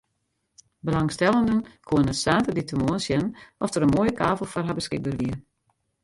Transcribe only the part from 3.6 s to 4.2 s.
oft der in moaie